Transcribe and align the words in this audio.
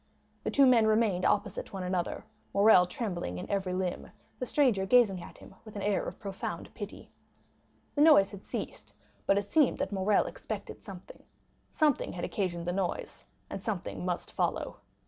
The 0.43 0.49
two 0.49 0.65
men 0.65 0.87
remained 0.87 1.25
opposite 1.25 1.73
one 1.73 1.83
another, 1.83 2.25
Morrel 2.55 2.87
trembling 2.87 3.37
in 3.37 3.47
every 3.51 3.75
limb, 3.75 4.09
the 4.39 4.47
stranger 4.47 4.83
gazing 4.83 5.21
at 5.21 5.37
him 5.37 5.53
with 5.63 5.75
an 5.75 5.83
air 5.83 6.03
of 6.07 6.17
profound 6.19 6.73
pity. 6.73 7.11
The 7.93 8.01
noise 8.01 8.31
had 8.31 8.43
ceased; 8.43 8.95
but 9.27 9.37
it 9.37 9.51
seemed 9.51 9.77
that 9.77 9.91
Morrel 9.91 10.25
expected 10.25 10.81
something—something 10.81 12.13
had 12.13 12.25
occasioned 12.25 12.65
the 12.65 12.73
noise, 12.73 13.25
and 13.47 13.61
something 13.61 14.03
must 14.03 14.31
follow. 14.31 14.77